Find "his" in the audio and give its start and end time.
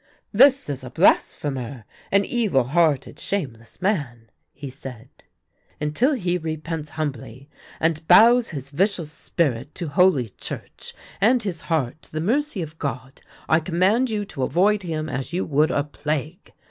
8.49-8.71, 11.43-11.61